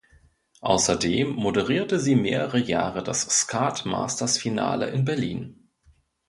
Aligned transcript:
Außerdem 0.61 1.35
moderierte 1.35 1.99
sie 1.99 2.15
mehrere 2.15 2.57
Jahre 2.57 3.03
das 3.03 3.21
Skat 3.29 3.85
Masters 3.85 4.39
Finale 4.39 4.89
in 4.89 5.05
Berlin. 5.05 5.69